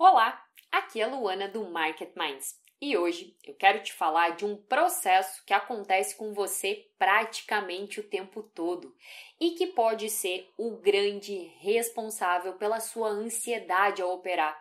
Olá, 0.00 0.40
aqui 0.70 1.00
é 1.00 1.04
a 1.04 1.08
Luana 1.08 1.48
do 1.48 1.68
Market 1.68 2.10
Minds 2.14 2.56
e 2.80 2.96
hoje 2.96 3.36
eu 3.44 3.52
quero 3.52 3.82
te 3.82 3.92
falar 3.92 4.36
de 4.36 4.44
um 4.44 4.56
processo 4.56 5.44
que 5.44 5.52
acontece 5.52 6.14
com 6.14 6.32
você 6.32 6.88
praticamente 6.96 7.98
o 7.98 8.08
tempo 8.08 8.44
todo 8.44 8.94
e 9.40 9.56
que 9.56 9.66
pode 9.66 10.08
ser 10.08 10.48
o 10.56 10.76
grande 10.76 11.50
responsável 11.58 12.52
pela 12.52 12.78
sua 12.78 13.08
ansiedade 13.08 14.00
ao 14.00 14.12
operar 14.12 14.56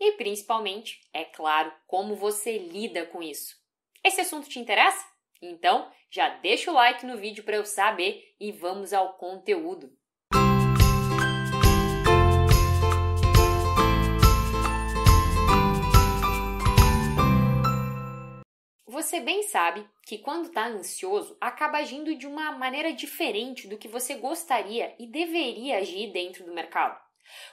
e 0.00 0.16
principalmente, 0.16 1.00
é 1.12 1.24
claro, 1.24 1.72
como 1.86 2.16
você 2.16 2.58
lida 2.58 3.06
com 3.06 3.22
isso. 3.22 3.54
Esse 4.02 4.22
assunto 4.22 4.48
te 4.48 4.58
interessa? 4.58 5.06
Então 5.40 5.92
já 6.10 6.28
deixa 6.28 6.72
o 6.72 6.74
like 6.74 7.06
no 7.06 7.16
vídeo 7.16 7.44
para 7.44 7.54
eu 7.54 7.64
saber 7.64 8.34
e 8.40 8.50
vamos 8.50 8.92
ao 8.92 9.16
conteúdo. 9.16 9.96
Você 18.86 19.20
bem 19.20 19.44
sabe 19.44 19.88
que 20.04 20.18
quando 20.18 20.46
está 20.46 20.66
ansioso, 20.66 21.36
acaba 21.40 21.78
agindo 21.78 22.14
de 22.16 22.26
uma 22.26 22.50
maneira 22.52 22.92
diferente 22.92 23.68
do 23.68 23.78
que 23.78 23.86
você 23.86 24.16
gostaria 24.16 24.94
e 24.98 25.06
deveria 25.06 25.78
agir 25.78 26.12
dentro 26.12 26.44
do 26.44 26.52
mercado. 26.52 27.00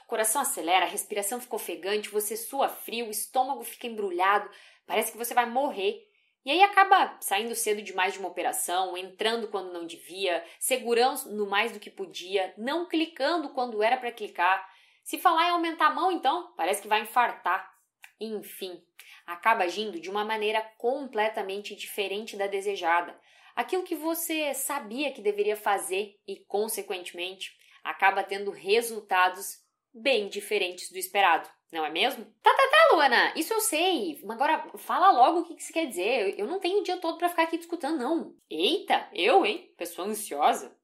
O 0.04 0.08
coração 0.08 0.42
acelera, 0.42 0.84
a 0.84 0.88
respiração 0.88 1.40
fica 1.40 1.54
ofegante, 1.54 2.08
você 2.08 2.36
sua 2.36 2.68
frio, 2.68 3.06
o 3.06 3.10
estômago 3.10 3.62
fica 3.62 3.86
embrulhado, 3.86 4.50
parece 4.84 5.12
que 5.12 5.18
você 5.18 5.32
vai 5.32 5.48
morrer. 5.48 6.04
E 6.44 6.50
aí 6.50 6.62
acaba 6.62 7.16
saindo 7.20 7.54
cedo 7.54 7.80
demais 7.80 8.14
de 8.14 8.18
uma 8.18 8.28
operação, 8.28 8.96
entrando 8.96 9.48
quando 9.48 9.72
não 9.72 9.86
devia, 9.86 10.44
segurando 10.58 11.46
mais 11.46 11.70
do 11.70 11.78
que 11.78 11.90
podia, 11.90 12.52
não 12.58 12.88
clicando 12.88 13.50
quando 13.50 13.82
era 13.82 13.96
para 13.96 14.10
clicar. 14.10 14.68
Se 15.04 15.18
falar 15.18 15.48
em 15.48 15.50
aumentar 15.50 15.86
a 15.86 15.94
mão, 15.94 16.10
então, 16.10 16.52
parece 16.56 16.82
que 16.82 16.88
vai 16.88 17.02
infartar. 17.02 17.70
Enfim, 18.18 18.82
acaba 19.26 19.64
agindo 19.64 20.00
de 20.00 20.10
uma 20.10 20.24
maneira 20.24 20.60
completamente 20.78 21.74
diferente 21.74 22.36
da 22.36 22.46
desejada. 22.46 23.18
Aquilo 23.54 23.82
que 23.82 23.94
você 23.94 24.54
sabia 24.54 25.12
que 25.12 25.20
deveria 25.20 25.56
fazer 25.56 26.14
e, 26.26 26.36
consequentemente, 26.46 27.52
acaba 27.82 28.22
tendo 28.22 28.50
resultados 28.50 29.58
bem 29.92 30.28
diferentes 30.28 30.90
do 30.90 30.98
esperado, 30.98 31.48
não 31.72 31.84
é 31.84 31.90
mesmo? 31.90 32.24
Tá, 32.42 32.52
tá, 32.52 32.68
tá, 32.68 32.94
Luana, 32.94 33.32
isso 33.36 33.52
eu 33.52 33.60
sei. 33.60 34.20
Agora 34.28 34.70
fala 34.76 35.10
logo 35.12 35.40
o 35.40 35.44
que 35.44 35.60
isso 35.60 35.72
quer 35.72 35.86
dizer. 35.86 36.38
Eu 36.38 36.46
não 36.46 36.58
tenho 36.58 36.80
o 36.80 36.82
dia 36.82 36.96
todo 36.96 37.18
para 37.18 37.28
ficar 37.28 37.44
aqui 37.44 37.58
discutindo, 37.58 37.96
não. 37.96 38.34
Eita, 38.48 39.08
eu, 39.12 39.46
hein? 39.46 39.72
Pessoa 39.76 40.08
ansiosa. 40.08 40.76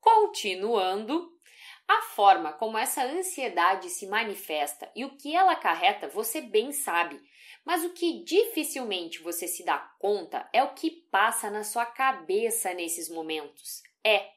Continuando, 0.00 1.37
a 1.88 2.02
forma 2.02 2.52
como 2.52 2.76
essa 2.76 3.02
ansiedade 3.02 3.88
se 3.88 4.06
manifesta 4.06 4.90
e 4.94 5.06
o 5.06 5.16
que 5.16 5.34
ela 5.34 5.52
acarreta, 5.52 6.06
você 6.06 6.42
bem 6.42 6.70
sabe. 6.70 7.18
Mas 7.64 7.82
o 7.82 7.94
que 7.94 8.22
dificilmente 8.24 9.20
você 9.22 9.48
se 9.48 9.64
dá 9.64 9.78
conta 9.98 10.46
é 10.52 10.62
o 10.62 10.74
que 10.74 10.90
passa 11.10 11.50
na 11.50 11.64
sua 11.64 11.86
cabeça 11.86 12.74
nesses 12.74 13.08
momentos. 13.08 13.82
É, 14.04 14.28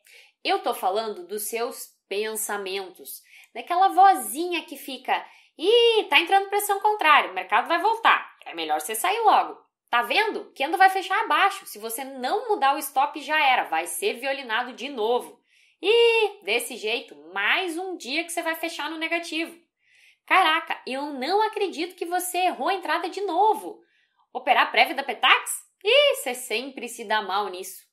eu 0.44 0.60
tô 0.60 0.74
falando 0.74 1.28
dos 1.28 1.44
seus 1.44 1.90
pensamentos, 2.08 3.22
daquela 3.54 3.90
vozinha 3.90 4.64
que 4.64 4.78
fica: 4.78 5.26
"Ih, 5.58 6.06
tá 6.10 6.20
entrando 6.20 6.50
pressão 6.50 6.80
contrária, 6.80 7.32
o 7.32 7.34
mercado 7.34 7.68
vai 7.68 7.82
voltar. 7.82 8.34
É 8.46 8.54
melhor 8.54 8.80
você 8.80 8.96
sair 8.96 9.20
logo". 9.20 9.60
Tá 9.90 10.02
vendo? 10.04 10.50
Kendo 10.56 10.78
vai 10.78 10.90
fechar 10.90 11.22
abaixo. 11.26 11.66
Se 11.66 11.78
você 11.78 12.06
não 12.06 12.48
mudar 12.48 12.76
o 12.76 12.80
stop 12.80 13.20
já 13.22 13.38
era, 13.46 13.66
vai 13.66 13.86
ser 13.86 14.14
violinado 14.14 14.72
de 14.72 14.88
novo. 14.88 15.42
E 15.82 16.44
desse 16.44 16.78
jeito, 16.78 17.16
mais 17.34 17.76
um 17.76 17.98
dia 17.98 18.24
que 18.24 18.32
você 18.32 18.44
vai 18.44 18.54
fechar 18.56 18.90
no 18.92 19.00
negativo. 19.00 19.60
Caraca, 20.26 20.80
eu 20.86 21.14
não 21.14 21.42
acredito 21.42 21.96
que 21.96 22.06
você 22.06 22.38
errou 22.38 22.68
a 22.68 22.74
entrada 22.76 23.10
de 23.10 23.22
novo. 23.22 23.82
Operar 24.32 24.72
prévia 24.72 24.94
da 24.94 25.04
Petax? 25.04 25.52
Ih, 25.84 26.16
você 26.18 26.36
sempre 26.36 26.88
se 26.88 27.04
dá 27.04 27.24
mal 27.24 27.50
nisso. 27.50 27.84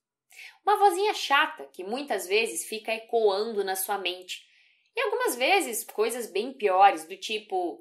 Uma 0.62 0.76
vozinha 0.76 1.14
chata 1.14 1.64
que 1.72 1.82
muitas 1.82 2.26
vezes 2.26 2.68
fica 2.68 2.92
ecoando 2.92 3.64
na 3.64 3.74
sua 3.74 3.96
mente. 3.96 4.46
E 4.94 5.00
algumas 5.00 5.36
vezes 5.36 5.82
coisas 5.84 6.30
bem 6.30 6.52
piores, 6.52 7.06
do 7.06 7.16
tipo: 7.16 7.80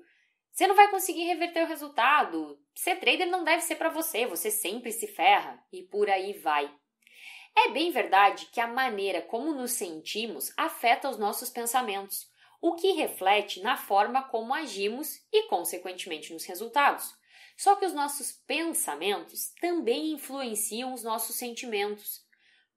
você 0.51 0.67
não 0.67 0.75
vai 0.75 0.89
conseguir 0.89 1.25
reverter 1.25 1.63
o 1.63 1.67
resultado, 1.67 2.57
ser 2.73 2.95
trader 2.95 3.27
não 3.27 3.43
deve 3.43 3.61
ser 3.61 3.75
para 3.75 3.89
você, 3.89 4.25
você 4.25 4.49
sempre 4.49 4.91
se 4.91 5.05
ferra, 5.05 5.61
e 5.71 5.83
por 5.83 6.09
aí 6.09 6.33
vai. 6.33 6.73
É 7.59 7.69
bem 7.69 7.89
verdade 7.89 8.45
que 8.51 8.61
a 8.61 8.67
maneira 8.67 9.19
como 9.19 9.51
nos 9.51 9.71
sentimos 9.71 10.53
afeta 10.55 11.09
os 11.09 11.17
nossos 11.17 11.49
pensamentos, 11.49 12.29
o 12.61 12.75
que 12.75 12.91
reflete 12.91 13.61
na 13.61 13.75
forma 13.75 14.21
como 14.21 14.53
agimos 14.53 15.19
e, 15.33 15.47
consequentemente, 15.47 16.31
nos 16.31 16.45
resultados. 16.45 17.15
Só 17.57 17.75
que 17.75 17.85
os 17.85 17.93
nossos 17.93 18.31
pensamentos 18.31 19.51
também 19.59 20.11
influenciam 20.11 20.93
os 20.93 21.03
nossos 21.03 21.35
sentimentos. 21.35 22.21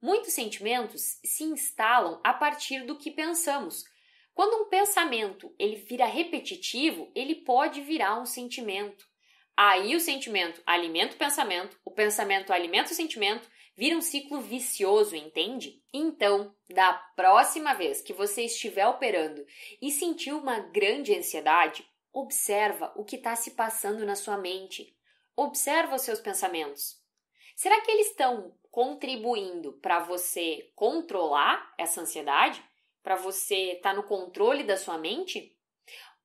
Muitos 0.01 0.33
sentimentos 0.33 1.19
se 1.23 1.43
instalam 1.43 2.19
a 2.23 2.33
partir 2.33 2.83
do 2.83 2.97
que 2.97 3.11
pensamos. 3.11 3.85
Quando 4.33 4.63
um 4.63 4.69
pensamento 4.69 5.53
ele 5.59 5.75
vira 5.75 6.05
repetitivo, 6.05 7.11
ele 7.13 7.35
pode 7.35 7.81
virar 7.81 8.19
um 8.19 8.25
sentimento. 8.25 9.07
Aí 9.55 9.95
o 9.95 9.99
sentimento 9.99 10.59
alimenta 10.65 11.13
o 11.13 11.19
pensamento, 11.19 11.79
o 11.85 11.91
pensamento 11.91 12.51
alimenta 12.51 12.91
o 12.91 12.95
sentimento 12.95 13.47
Vira 13.81 13.97
um 13.97 14.01
ciclo 14.01 14.39
vicioso, 14.39 15.15
entende? 15.15 15.83
Então, 15.91 16.55
da 16.69 16.93
próxima 16.93 17.73
vez 17.73 17.99
que 17.99 18.13
você 18.13 18.43
estiver 18.43 18.85
operando 18.85 19.43
e 19.81 19.89
sentir 19.89 20.33
uma 20.33 20.59
grande 20.59 21.17
ansiedade, 21.17 21.83
observa 22.13 22.93
o 22.95 23.03
que 23.03 23.15
está 23.15 23.35
se 23.35 23.55
passando 23.55 24.05
na 24.05 24.15
sua 24.15 24.37
mente. 24.37 24.95
Observa 25.35 25.95
os 25.95 26.03
seus 26.03 26.19
pensamentos. 26.19 27.01
Será 27.55 27.81
que 27.81 27.89
eles 27.89 28.11
estão 28.11 28.55
contribuindo 28.69 29.73
para 29.81 29.97
você 29.97 30.71
controlar 30.75 31.73
essa 31.75 32.01
ansiedade? 32.01 32.63
Para 33.01 33.15
você 33.15 33.71
estar 33.71 33.89
tá 33.89 33.95
no 33.95 34.03
controle 34.03 34.63
da 34.63 34.77
sua 34.77 34.99
mente? 34.99 35.57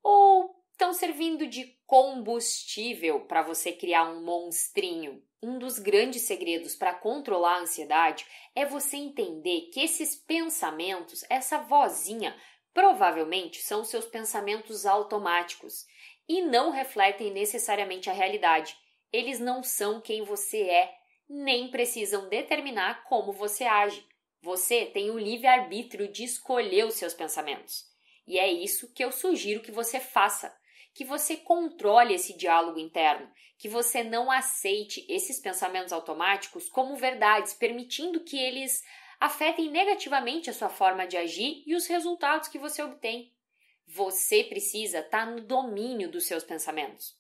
Ou 0.03 0.63
estão 0.77 0.93
servindo 0.93 1.47
de 1.47 1.75
combustível 1.87 3.21
para 3.21 3.41
você 3.41 3.73
criar 3.73 4.11
um 4.11 4.23
monstrinho? 4.23 5.23
Um 5.43 5.59
dos 5.59 5.79
grandes 5.79 6.23
segredos 6.23 6.77
para 6.77 6.93
controlar 6.93 7.57
a 7.57 7.61
ansiedade 7.61 8.27
é 8.55 8.67
você 8.67 8.99
entender 8.99 9.71
que 9.73 9.81
esses 9.81 10.15
pensamentos, 10.15 11.25
essa 11.31 11.59
vozinha, 11.61 12.37
provavelmente 12.75 13.63
são 13.63 13.85
seus 13.85 14.05
pensamentos 14.05 14.85
automáticos 14.85 15.87
e 16.29 16.43
não 16.43 16.71
refletem 16.71 17.33
necessariamente 17.33 18.11
a 18.11 18.13
realidade. 18.13 18.77
Eles 19.11 19.41
não 19.41 19.63
são 19.63 19.99
quem 19.99 20.25
você 20.25 20.61
é, 20.61 20.95
nem 21.27 21.71
precisam 21.71 22.29
determinar 22.29 23.03
como 23.05 23.33
você 23.33 23.65
age. 23.65 24.07
Você 24.43 24.85
tem 24.85 25.11
o 25.11 25.19
livre-arbítrio 25.19 26.07
de 26.07 26.25
escolher 26.25 26.85
os 26.85 26.97
seus 26.97 27.15
pensamentos. 27.15 27.87
E 28.27 28.39
é 28.39 28.53
isso 28.53 28.93
que 28.93 29.03
eu 29.03 29.11
sugiro 29.11 29.63
que 29.63 29.73
você 29.73 29.99
faça 29.99 30.55
que 30.97 31.05
você 31.05 31.37
controle 31.37 32.15
esse 32.15 32.35
diálogo 32.35 32.79
interno, 32.79 33.31
que 33.59 33.69
você 33.69 34.03
não 34.03 34.31
aceite 34.31 35.05
esses 35.11 35.39
pensamentos 35.39 35.93
automáticos 35.93 36.71
como 36.71 36.97
verdades, 36.97 37.53
permitindo 37.53 38.25
que 38.25 38.39
eles 38.39 38.83
afetem 39.21 39.71
negativamente 39.71 40.49
a 40.49 40.55
sua 40.55 40.71
forma 40.71 41.07
de 41.07 41.19
agir 41.19 41.63
e 41.67 41.75
os 41.75 41.87
resultados 41.87 42.49
que 42.49 42.59
você 42.59 42.83
obtém. 42.83 43.31
Você 43.87 44.43
precisa 44.43 45.01
estar 45.01 45.27
no 45.27 45.43
domínio 45.43 46.11
dos 46.11 46.25
seus 46.25 46.43
pensamentos. 46.43 47.15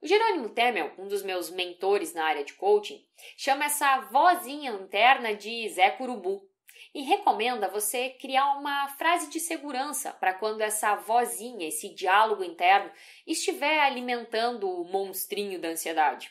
O 0.00 0.06
Jerônimo 0.06 0.50
Temel, 0.50 0.94
um 0.96 1.08
dos 1.08 1.24
meus 1.24 1.50
mentores 1.50 2.14
na 2.14 2.24
área 2.24 2.44
de 2.44 2.54
coaching, 2.54 3.04
chama 3.36 3.64
essa 3.64 3.98
vozinha 4.12 4.70
interna 4.70 5.34
de 5.34 5.68
Zé 5.70 5.90
Curubu 5.90 6.48
e 6.94 7.02
recomenda 7.02 7.68
você 7.68 8.10
criar 8.10 8.56
uma 8.58 8.88
frase 8.88 9.28
de 9.28 9.40
segurança 9.40 10.12
para 10.12 10.34
quando 10.34 10.60
essa 10.60 10.94
vozinha, 10.96 11.68
esse 11.68 11.94
diálogo 11.94 12.44
interno, 12.44 12.90
estiver 13.26 13.80
alimentando 13.80 14.68
o 14.68 14.84
monstrinho 14.84 15.60
da 15.60 15.68
ansiedade. 15.68 16.30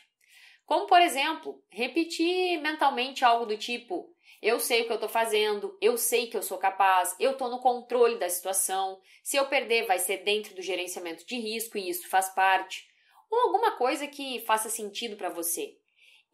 Como, 0.64 0.86
por 0.86 1.00
exemplo, 1.00 1.62
repetir 1.70 2.60
mentalmente 2.60 3.24
algo 3.24 3.46
do 3.46 3.56
tipo: 3.56 4.14
eu 4.40 4.58
sei 4.58 4.82
o 4.82 4.86
que 4.86 4.92
eu 4.92 4.96
estou 4.96 5.08
fazendo, 5.08 5.76
eu 5.80 5.96
sei 5.96 6.26
que 6.26 6.36
eu 6.36 6.42
sou 6.42 6.58
capaz, 6.58 7.14
eu 7.20 7.32
estou 7.32 7.48
no 7.48 7.60
controle 7.60 8.18
da 8.18 8.28
situação, 8.28 9.00
se 9.22 9.36
eu 9.36 9.46
perder 9.46 9.86
vai 9.86 9.98
ser 9.98 10.24
dentro 10.24 10.54
do 10.54 10.62
gerenciamento 10.62 11.24
de 11.26 11.36
risco 11.36 11.78
e 11.78 11.88
isso 11.88 12.08
faz 12.08 12.28
parte. 12.30 12.88
Ou 13.30 13.38
alguma 13.38 13.76
coisa 13.76 14.06
que 14.06 14.40
faça 14.40 14.68
sentido 14.68 15.16
para 15.16 15.30
você. 15.30 15.78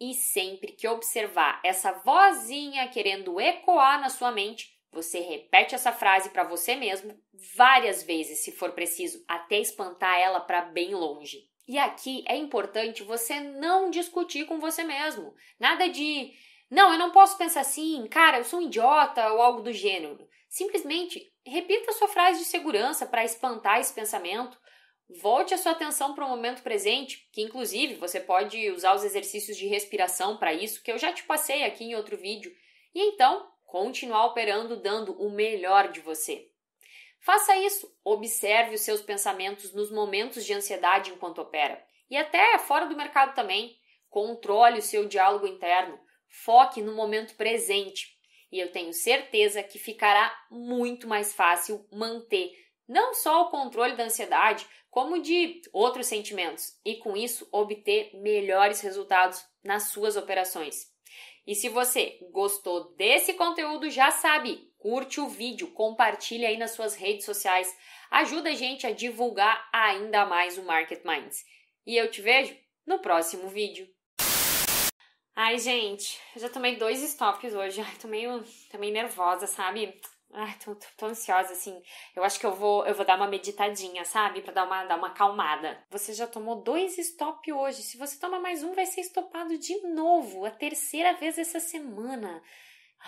E 0.00 0.14
sempre 0.14 0.72
que 0.72 0.86
observar 0.86 1.60
essa 1.64 1.92
vozinha 1.92 2.88
querendo 2.88 3.40
ecoar 3.40 4.00
na 4.00 4.08
sua 4.08 4.30
mente, 4.30 4.78
você 4.92 5.20
repete 5.20 5.74
essa 5.74 5.92
frase 5.92 6.30
para 6.30 6.44
você 6.44 6.74
mesmo 6.74 7.18
várias 7.56 8.02
vezes, 8.02 8.40
se 8.40 8.52
for 8.52 8.72
preciso, 8.72 9.22
até 9.28 9.58
espantar 9.58 10.18
ela 10.18 10.40
para 10.40 10.62
bem 10.62 10.94
longe. 10.94 11.48
E 11.66 11.76
aqui 11.78 12.24
é 12.26 12.36
importante 12.36 13.02
você 13.02 13.40
não 13.40 13.90
discutir 13.90 14.46
com 14.46 14.58
você 14.58 14.82
mesmo. 14.82 15.34
Nada 15.60 15.88
de, 15.88 16.32
não, 16.70 16.92
eu 16.92 16.98
não 16.98 17.10
posso 17.10 17.36
pensar 17.36 17.60
assim, 17.60 18.06
cara, 18.08 18.38
eu 18.38 18.44
sou 18.44 18.60
um 18.60 18.62
idiota 18.62 19.32
ou 19.32 19.42
algo 19.42 19.60
do 19.60 19.72
gênero. 19.72 20.26
Simplesmente 20.48 21.30
repita 21.44 21.90
a 21.90 21.94
sua 21.94 22.08
frase 22.08 22.38
de 22.38 22.46
segurança 22.46 23.04
para 23.04 23.24
espantar 23.24 23.80
esse 23.80 23.92
pensamento 23.92 24.58
Volte 25.08 25.54
a 25.54 25.58
sua 25.58 25.72
atenção 25.72 26.14
para 26.14 26.26
o 26.26 26.28
momento 26.28 26.62
presente, 26.62 27.26
que 27.32 27.40
inclusive 27.40 27.94
você 27.94 28.20
pode 28.20 28.70
usar 28.70 28.94
os 28.94 29.04
exercícios 29.04 29.56
de 29.56 29.66
respiração 29.66 30.36
para 30.36 30.52
isso, 30.52 30.82
que 30.82 30.92
eu 30.92 30.98
já 30.98 31.10
te 31.12 31.22
passei 31.22 31.64
aqui 31.64 31.84
em 31.84 31.94
outro 31.94 32.16
vídeo, 32.16 32.54
e 32.94 33.00
então 33.00 33.50
continuar 33.64 34.26
operando 34.26 34.76
dando 34.76 35.12
o 35.18 35.30
melhor 35.30 35.90
de 35.90 36.00
você. 36.00 36.50
Faça 37.20 37.56
isso, 37.56 37.90
observe 38.04 38.74
os 38.74 38.82
seus 38.82 39.00
pensamentos 39.00 39.72
nos 39.72 39.90
momentos 39.90 40.44
de 40.44 40.52
ansiedade 40.52 41.10
enquanto 41.10 41.40
opera, 41.40 41.82
e 42.10 42.16
até 42.16 42.58
fora 42.58 42.86
do 42.86 42.96
mercado 42.96 43.34
também. 43.34 43.76
Controle 44.10 44.78
o 44.78 44.82
seu 44.82 45.06
diálogo 45.06 45.46
interno, 45.46 45.98
foque 46.26 46.80
no 46.80 46.94
momento 46.94 47.34
presente, 47.34 48.16
e 48.50 48.58
eu 48.58 48.72
tenho 48.72 48.92
certeza 48.92 49.62
que 49.62 49.78
ficará 49.78 50.34
muito 50.50 51.06
mais 51.06 51.34
fácil 51.34 51.86
manter 51.92 52.52
não 52.88 53.12
só 53.12 53.42
o 53.42 53.50
controle 53.50 53.94
da 53.94 54.04
ansiedade, 54.04 54.66
como 54.90 55.20
de 55.20 55.60
outros 55.72 56.06
sentimentos, 56.06 56.78
e 56.84 56.96
com 56.96 57.16
isso 57.16 57.46
obter 57.52 58.10
melhores 58.14 58.80
resultados 58.80 59.44
nas 59.62 59.90
suas 59.90 60.16
operações. 60.16 60.86
E 61.46 61.54
se 61.54 61.68
você 61.68 62.18
gostou 62.30 62.94
desse 62.96 63.34
conteúdo, 63.34 63.90
já 63.90 64.10
sabe, 64.10 64.70
curte 64.78 65.20
o 65.20 65.28
vídeo, 65.28 65.72
compartilha 65.72 66.48
aí 66.48 66.56
nas 66.56 66.72
suas 66.72 66.94
redes 66.94 67.24
sociais, 67.24 67.74
ajuda 68.10 68.50
a 68.50 68.54
gente 68.54 68.86
a 68.86 68.92
divulgar 68.92 69.68
ainda 69.72 70.26
mais 70.26 70.58
o 70.58 70.62
Market 70.62 71.04
Minds. 71.04 71.44
E 71.86 71.96
eu 71.96 72.10
te 72.10 72.20
vejo 72.20 72.56
no 72.86 72.98
próximo 72.98 73.48
vídeo. 73.48 73.88
Ai, 75.34 75.58
gente, 75.58 76.20
eu 76.34 76.42
já 76.42 76.48
tomei 76.48 76.76
dois 76.76 77.00
stops 77.02 77.54
hoje. 77.54 77.80
Ai, 77.80 77.96
tô 77.96 78.08
meio, 78.08 78.44
tô 78.70 78.76
meio 78.76 78.92
nervosa, 78.92 79.46
sabe? 79.46 79.98
Ai, 80.32 80.54
tô, 80.62 80.74
tô, 80.74 80.86
tô, 80.96 81.06
ansiosa, 81.06 81.52
assim. 81.52 81.82
Eu 82.14 82.22
acho 82.22 82.38
que 82.38 82.44
eu 82.44 82.54
vou, 82.54 82.86
eu 82.86 82.94
vou 82.94 83.04
dar 83.04 83.16
uma 83.16 83.26
meditadinha, 83.26 84.04
sabe? 84.04 84.42
Pra 84.42 84.52
dar 84.52 84.64
uma, 84.64 84.84
dar 84.84 84.96
uma 84.96 85.08
acalmada. 85.08 85.82
Você 85.90 86.12
já 86.12 86.26
tomou 86.26 86.62
dois 86.62 86.98
stop 86.98 87.50
hoje. 87.50 87.82
Se 87.82 87.96
você 87.96 88.18
tomar 88.18 88.38
mais 88.38 88.62
um, 88.62 88.74
vai 88.74 88.84
ser 88.84 89.00
estopado 89.00 89.56
de 89.56 89.80
novo. 89.88 90.44
A 90.44 90.50
terceira 90.50 91.14
vez 91.14 91.38
essa 91.38 91.58
semana. 91.58 92.42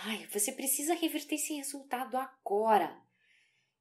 Ai, 0.05 0.27
você 0.33 0.53
precisa 0.53 0.95
reverter 0.95 1.35
esse 1.35 1.55
resultado 1.55 2.17
agora. 2.17 2.97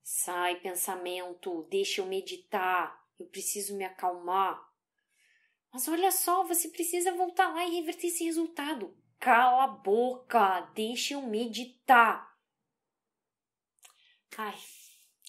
Sai, 0.04 0.56
pensamento. 0.56 1.66
Deixa 1.70 2.02
eu 2.02 2.06
meditar. 2.06 3.00
Eu 3.18 3.28
preciso 3.28 3.76
me 3.76 3.86
acalmar. 3.86 4.62
Mas 5.72 5.88
olha 5.88 6.12
só, 6.12 6.44
você 6.44 6.68
precisa 6.68 7.14
voltar 7.14 7.54
lá 7.54 7.64
e 7.64 7.76
reverter 7.76 8.08
esse 8.08 8.26
resultado. 8.26 8.98
Cala 9.20 9.64
a 9.64 9.68
boca. 9.68 10.62
Deixa 10.74 11.14
eu 11.14 11.22
meditar. 11.22 12.29
Ai, 14.38 14.58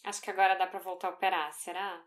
acho 0.04 0.22
que 0.22 0.30
agora 0.30 0.56
dá 0.56 0.66
para 0.66 0.80
voltar 0.80 1.08
a 1.08 1.14
operar, 1.14 1.52
será? 1.52 2.02